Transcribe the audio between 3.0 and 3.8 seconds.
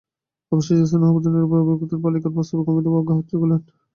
গ্রাহ্য করিলেন।